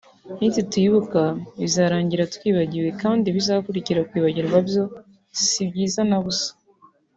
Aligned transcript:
“Nitutibuka 0.37 1.21
bizarangira 1.61 2.29
twibagiwe 2.35 2.89
kandi 3.01 3.23
ibizakurikira 3.27 4.05
kwibagirwa 4.09 4.57
byo 4.67 4.83
si 5.43 5.61
byiza 5.71 6.01
na 6.09 6.17
busa” 6.23 6.49